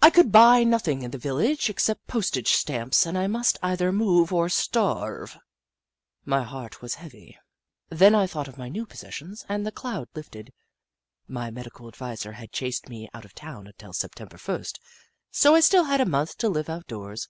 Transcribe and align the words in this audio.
I 0.00 0.08
could 0.08 0.32
buy 0.32 0.64
nothing 0.64 1.02
in 1.02 1.10
the 1.10 1.18
village 1.18 1.68
except 1.68 2.06
postage 2.06 2.52
stamps, 2.52 3.04
and 3.04 3.18
I 3.18 3.26
must 3.26 3.58
either 3.62 3.92
move 3.92 4.32
or 4.32 4.48
starve. 4.48 5.36
My 6.24 6.42
heart 6.42 6.80
was 6.80 6.94
heavy, 6.94 7.36
then 7.90 8.14
I 8.14 8.26
thought 8.26 8.48
of 8.48 8.56
my 8.56 8.70
new 8.70 8.86
possessions 8.86 9.44
and 9.46 9.66
the 9.66 9.70
cloud 9.70 10.08
lifted. 10.14 10.54
My 11.26 11.50
medical 11.50 11.86
adviser 11.86 12.32
had 12.32 12.50
chased 12.50 12.88
me 12.88 13.10
out 13.12 13.26
of 13.26 13.34
town 13.34 13.66
until 13.66 13.92
September 13.92 14.38
first, 14.38 14.80
so 15.30 15.54
I 15.54 15.60
still 15.60 15.84
had 15.84 16.00
a 16.00 16.06
month 16.06 16.38
to 16.38 16.48
live 16.48 16.70
outdoors. 16.70 17.28